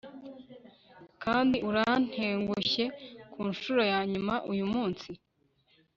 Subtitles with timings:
[1.23, 2.85] kandi urantengushye
[3.33, 5.09] kunshuro yanyuma uyumunsi